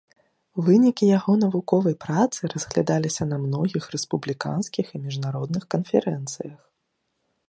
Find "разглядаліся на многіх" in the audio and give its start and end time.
2.53-3.83